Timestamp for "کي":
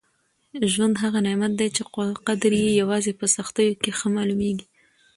3.81-3.91